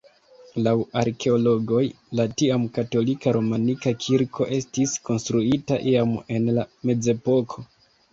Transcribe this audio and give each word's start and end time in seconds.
Laŭ 0.67 0.71
arkeologoj 0.99 1.81
la 2.19 2.23
tiam 2.41 2.65
katolika 2.77 3.33
romanika 3.37 3.93
kirko 4.05 4.47
estis 4.57 4.95
konstruita 5.11 5.79
iam 5.93 6.17
en 6.37 6.49
la 6.57 6.65
mezepoko. 6.91 7.67